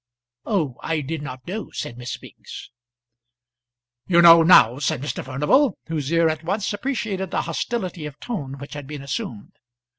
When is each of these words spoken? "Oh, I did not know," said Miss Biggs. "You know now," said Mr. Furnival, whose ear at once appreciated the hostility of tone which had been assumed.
"Oh, 0.47 0.77
I 0.81 1.01
did 1.01 1.21
not 1.21 1.45
know," 1.45 1.69
said 1.69 1.95
Miss 1.95 2.17
Biggs. 2.17 2.71
"You 4.07 4.19
know 4.23 4.41
now," 4.41 4.79
said 4.79 4.99
Mr. 4.99 5.23
Furnival, 5.23 5.77
whose 5.89 6.11
ear 6.11 6.27
at 6.27 6.43
once 6.43 6.73
appreciated 6.73 7.29
the 7.29 7.43
hostility 7.43 8.07
of 8.07 8.19
tone 8.19 8.57
which 8.57 8.73
had 8.73 8.87
been 8.87 9.03
assumed. 9.03 9.57